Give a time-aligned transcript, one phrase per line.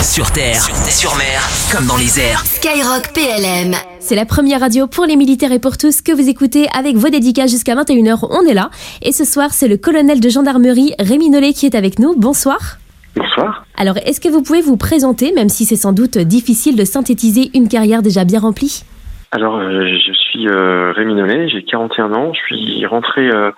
[0.00, 1.40] Sur terre, sur mer,
[1.70, 2.40] comme dans les airs.
[2.44, 3.74] Skyrock PLM.
[4.00, 7.10] C'est la première radio pour les militaires et pour tous que vous écoutez avec vos
[7.10, 8.26] dédicaces jusqu'à 21h.
[8.30, 8.70] On est là.
[9.02, 12.14] Et ce soir, c'est le colonel de gendarmerie Rémi Nollet qui est avec nous.
[12.16, 12.78] Bonsoir.
[13.14, 13.64] Bonsoir.
[13.76, 17.50] Alors, est-ce que vous pouvez vous présenter, même si c'est sans doute difficile de synthétiser
[17.54, 18.84] une carrière déjà bien remplie?
[19.30, 22.32] Alors, euh, je suis euh, Rémi Nollet, j'ai 41 ans.
[22.34, 23.50] Je suis rentré euh,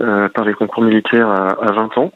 [0.00, 2.12] euh, par les concours militaires à, à 20 ans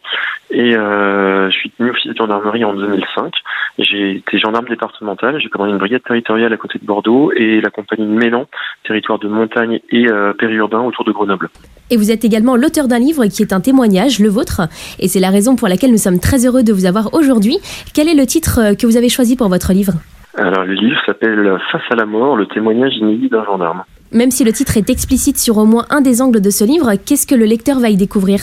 [0.51, 3.33] et euh, je suis tenu officier de gendarmerie en 2005.
[3.79, 7.71] J'ai été gendarme départemental, j'ai commandé une brigade territoriale à côté de Bordeaux et la
[7.71, 8.47] compagnie de Mélan,
[8.85, 11.49] territoire de montagne et euh, périurbain autour de Grenoble.
[11.91, 14.63] Et vous êtes également l'auteur d'un livre qui est un témoignage, le vôtre.
[15.01, 17.59] Et c'est la raison pour laquelle nous sommes très heureux de vous avoir aujourd'hui.
[17.95, 19.95] Quel est le titre euh, que vous avez choisi pour votre livre?
[20.39, 23.85] Alors le livre s'appelle Face à la mort, le témoignage inédit d'un gendarme.
[24.13, 26.95] Même si le titre est explicite sur au moins un des angles de ce livre,
[26.95, 28.41] qu'est-ce que le lecteur va y découvrir?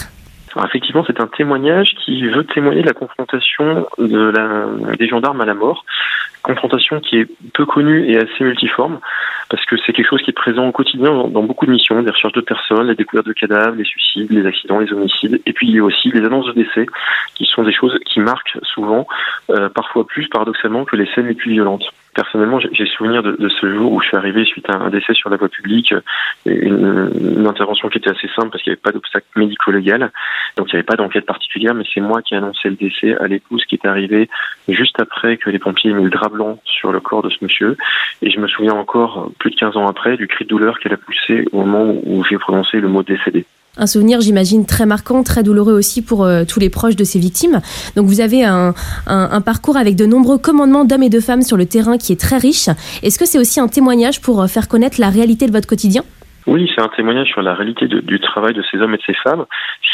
[0.66, 5.84] Effectivement, c'est un témoignage qui veut témoigner de la confrontation des gendarmes à la mort.
[6.44, 9.00] Confrontation qui est peu connue et assez multiforme,
[9.50, 12.04] parce que c'est quelque chose qui est présent au quotidien dans, dans beaucoup de missions,
[12.04, 15.54] des recherches de personnes, les découvertes de cadavres, les suicides, les accidents, les homicides, et
[15.54, 16.86] puis il y a aussi les annonces de décès,
[17.36, 19.08] qui sont des choses qui marquent souvent,
[19.52, 21.86] euh, parfois plus paradoxalement que les scènes les plus violentes.
[22.14, 25.30] Personnellement, j'ai souvenir de, ce jour où je suis arrivé suite à un décès sur
[25.30, 25.94] la voie publique,
[26.46, 30.12] une, une intervention qui était assez simple parce qu'il n'y avait pas d'obstacle médico-légal,
[30.58, 33.16] donc il n'y avait pas d'enquête particulière, mais c'est moi qui ai annoncé le décès
[33.18, 34.30] à l'épouse qui est arrivée
[34.68, 37.38] juste après que les pompiers aient mis le drap blanc sur le corps de ce
[37.42, 37.78] monsieur.
[38.22, 40.94] Et je me souviens encore, plus de 15 ans après, du cri de douleur qu'elle
[40.94, 43.46] a poussé au moment où j'ai prononcé le mot décédé.
[43.76, 47.18] Un souvenir, j'imagine, très marquant, très douloureux aussi pour euh, tous les proches de ces
[47.18, 47.60] victimes.
[47.96, 48.76] Donc vous avez un,
[49.44, 52.38] parcours avec de nombreux commandements d'hommes et de femmes sur le terrain qui est très
[52.38, 52.70] riche.
[53.02, 56.04] Est-ce que c'est aussi un témoignage pour euh, faire connaître la réalité de votre quotidien?
[56.46, 59.14] Oui, c'est un témoignage sur la réalité du travail de ces hommes et de ces
[59.14, 59.46] femmes.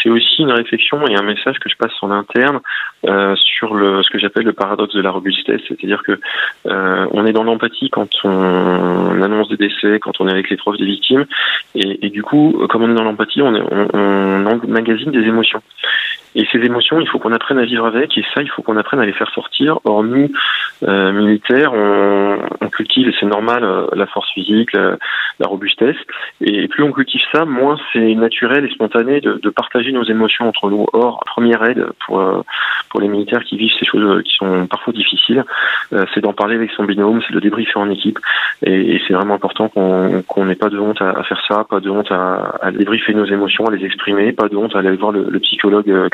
[0.02, 2.60] C'est aussi une réflexion et un message que je passe en interne
[3.08, 6.20] euh, sur le, ce que j'appelle le paradoxe de la robustesse, c'est-à-dire que
[6.68, 10.58] euh, on est dans l'empathie quand on annonce des décès, quand on est avec les
[10.58, 11.26] proches des victimes,
[11.76, 15.62] et, du coup, comme on est dans l'empathie, on, est- on, on emmagasine des émotions.
[16.36, 18.78] Et ces émotions, il faut qu'on apprenne à vivre avec, et ça, il faut qu'on
[18.78, 19.80] apprenne à les faire sortir.
[19.84, 20.30] Or, nous,
[20.88, 24.98] euh, militaires, on, on cultive, et c'est normal, euh, la force physique, la,
[25.40, 25.98] la robustesse,
[26.42, 30.48] et plus on cultive ça, moins c'est naturel et spontané de, de partager nos émotions
[30.48, 30.86] entre nous.
[30.94, 32.42] Or, première aide pour euh,
[32.90, 35.44] pour les militaires qui vivent ces choses euh, qui sont parfois difficiles,
[35.94, 38.20] euh, c'est d'en parler avec son binôme, c'est de débriefer en équipe,
[38.64, 41.66] et, et c'est vraiment important qu'on qu'on n'ait pas de honte à, à faire ça,
[41.70, 44.80] pas de honte à, à débriefer nos émotions, à les exprimer, pas de honte à
[44.80, 46.10] aller voir le, le psychologue euh,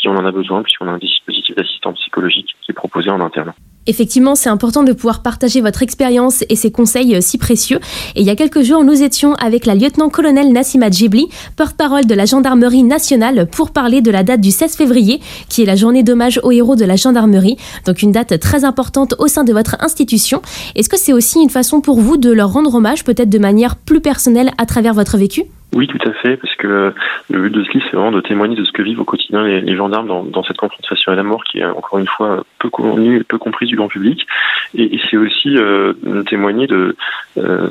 [0.00, 3.20] si on en a besoin, puisqu'on a un dispositif d'assistance psychologique qui est proposé en
[3.20, 3.52] interne.
[3.86, 7.80] Effectivement, c'est important de pouvoir partager votre expérience et ces conseils euh, si précieux.
[8.14, 12.14] Et il y a quelques jours, nous étions avec la lieutenant-colonel Nassima Djibli, porte-parole de
[12.14, 16.02] la gendarmerie nationale, pour parler de la date du 16 février, qui est la journée
[16.02, 17.56] d'hommage aux héros de la gendarmerie.
[17.86, 20.42] Donc une date très importante au sein de votre institution.
[20.76, 23.76] Est-ce que c'est aussi une façon pour vous de leur rendre hommage, peut-être de manière
[23.76, 25.44] plus personnelle à travers votre vécu?
[25.72, 26.92] Oui, tout à fait, parce que
[27.30, 29.44] le but de ce livre, c'est vraiment de témoigner de ce que vivent au quotidien
[29.44, 32.68] les, gendarmes dans, dans cette confrontation à la mort qui est encore une fois peu
[32.70, 34.26] connue et peu comprise du grand public.
[34.74, 35.92] Et, c'est aussi euh,
[36.26, 36.96] témoigner de,
[37.38, 37.68] euh,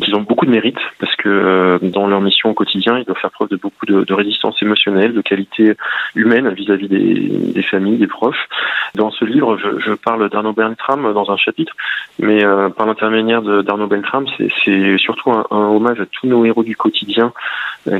[0.00, 3.30] qu'ils beaucoup de mérite, parce que euh, dans leur mission au quotidien, ils doivent faire
[3.30, 5.74] preuve de beaucoup de, de résistance émotionnelle, de qualité
[6.14, 8.48] humaine vis-à-vis des, des familles, des proches.
[8.94, 11.74] Dans ce livre, je, je parle d'Arnaud Bertram dans un chapitre,
[12.18, 14.26] mais euh, par l'intermédiaire d'Arnaud Beltram,
[14.64, 17.32] c'est surtout un, hommage à tous nos héros du quotidien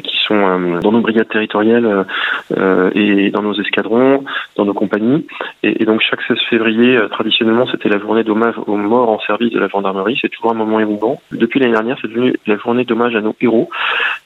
[0.01, 2.05] qui sont euh, dans nos brigades territoriales euh,
[2.57, 4.25] euh, et dans nos escadrons,
[4.57, 5.27] dans nos compagnies.
[5.63, 9.53] Et, donc chaque 16 février, euh, traditionnellement, c'était la journée d'hommage aux morts en service
[9.53, 10.19] de la gendarmerie.
[10.21, 11.21] C'est toujours un moment émouvant.
[11.33, 13.69] Depuis l'année dernière, c'est devenu la journée d'hommage à nos héros,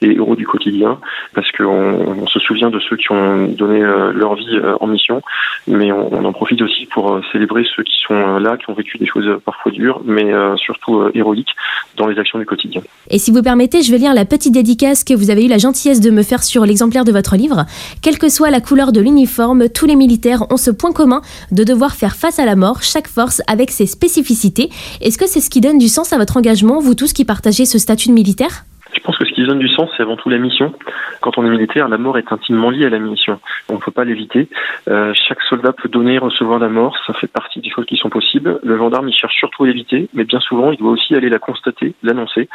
[0.01, 0.99] les héros du quotidien,
[1.33, 4.87] parce qu'on on se souvient de ceux qui ont donné euh, leur vie euh, en
[4.87, 5.21] mission,
[5.67, 9.05] mais on, en profite aussi pour célébrer ceux qui sont là, qui ont vécu des
[9.05, 11.55] choses parfois dures, mais surtout héroïques
[11.97, 12.81] dans les actions du quotidien.
[13.09, 15.57] Et si vous permettez, je vais lire la petite dédicace que vous avez eu la
[15.57, 17.65] gentillesse de me faire sur l'exemplaire de votre livre.
[18.01, 21.21] Quelle que soit la couleur de l'uniforme, tous les militaires ont ce point commun
[21.51, 24.69] de devoir faire face à la mort, chaque force avec ses spécificités.
[25.01, 27.65] Est-ce que c'est ce qui donne du sens à votre engagement, vous tous qui partagez
[27.65, 28.65] ce statut de militaire?
[29.05, 30.73] Pense que ce qui donne du sens, c'est avant tout la mission.
[31.21, 33.39] Quand on est militaire, la mort est intimement liée à la mission.
[33.69, 34.49] On ne peut pas l'éviter.
[34.89, 36.97] Euh, chaque soldat peut donner et recevoir la mort.
[37.05, 38.59] Ça fait partie des choses qui sont possibles.
[38.63, 41.39] Le gendarme, il cherche surtout à l'éviter, mais bien souvent, il doit aussi aller la
[41.39, 42.49] constater, l'annoncer.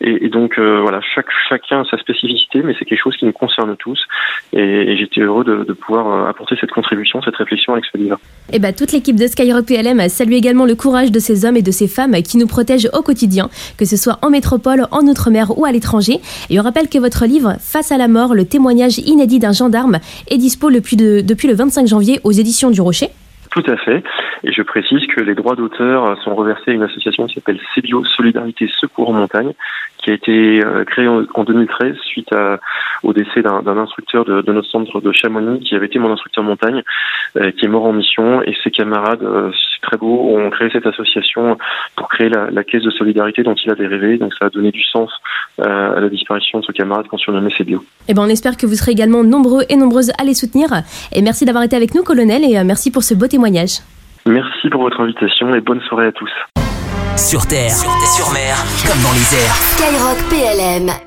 [0.00, 1.00] Et, et donc, euh, voilà,
[1.48, 4.00] chacun a sa spécificité, mais c'est quelque chose qui nous concerne tous.
[4.52, 8.18] Et, et j'étais heureux de, pouvoir euh, apporter cette contribution, cette réflexion avec ce livre.
[8.52, 11.62] Eh ben, toute l'équipe de Skyrock PLM salue également le courage de ces hommes et
[11.62, 15.58] de ces femmes qui nous protègent au quotidien, que ce soit en métropole, en outre-mer
[15.58, 15.95] ou à l'étranger.
[16.50, 19.98] Et on rappelle que votre livre, Face à la mort, le témoignage inédit d'un gendarme,
[20.28, 23.10] est dispo le plus de- depuis le 25 janvier aux éditions du Rocher.
[23.56, 24.04] Tout à fait.
[24.44, 28.04] Et je précise que les droits d'auteur sont reversés à une association qui s'appelle Cébio
[28.04, 29.52] Solidarité Secours en Montagne,
[29.96, 32.28] qui a été euh, créée en 2013 suite
[33.02, 36.82] au décès d'un instructeur de, notre centre de Chamonix, qui avait été mon instructeur montagne,
[37.38, 38.42] euh, qui est mort en mission.
[38.42, 39.50] Et ses camarades, euh,
[39.80, 41.56] très beau, ont créé cette association
[41.96, 44.18] pour créer la, caisse de solidarité dont il avait rêvé.
[44.18, 45.10] Donc ça a donné du sens
[45.62, 47.82] à la disparition de ce camarade qu'on surnommait Cébio.
[48.08, 50.68] Eh ben, on espère que vous serez également nombreux et nombreuses à les soutenir.
[51.14, 53.45] Et merci d'avoir été avec nous, colonel, et merci pour ce beau témoignage.
[54.26, 56.30] Merci pour votre invitation et bonne soirée à tous.
[57.16, 58.56] Sur terre, sur mer,
[58.86, 59.54] comme dans les airs.
[59.54, 61.05] Skyrock PLM.